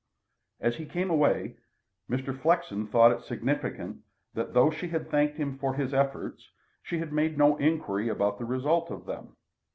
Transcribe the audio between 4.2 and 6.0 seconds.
that, though she had thanked him for his